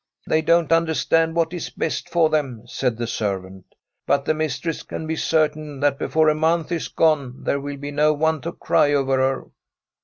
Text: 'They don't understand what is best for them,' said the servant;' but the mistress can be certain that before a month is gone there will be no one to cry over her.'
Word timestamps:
'They 0.31 0.41
don't 0.41 0.71
understand 0.71 1.35
what 1.35 1.53
is 1.53 1.69
best 1.69 2.09
for 2.09 2.29
them,' 2.31 2.63
said 2.65 2.97
the 2.97 3.05
servant;' 3.05 3.75
but 4.07 4.25
the 4.25 4.33
mistress 4.33 4.81
can 4.81 5.05
be 5.05 5.15
certain 5.15 5.79
that 5.81 5.99
before 5.99 6.27
a 6.29 6.33
month 6.33 6.71
is 6.71 6.87
gone 6.87 7.43
there 7.43 7.59
will 7.61 7.77
be 7.77 7.91
no 7.91 8.11
one 8.11 8.41
to 8.41 8.51
cry 8.51 8.93
over 8.95 9.17
her.' 9.19 9.45